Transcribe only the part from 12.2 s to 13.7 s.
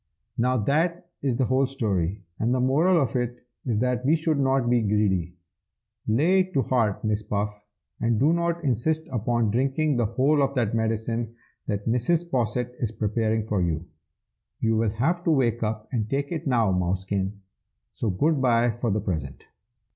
Posset is preparing for